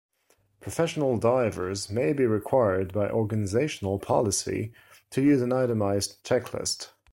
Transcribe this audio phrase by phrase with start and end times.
[0.61, 4.73] Professional divers may be required by organizational policy
[5.11, 6.89] to use an itemised checklist.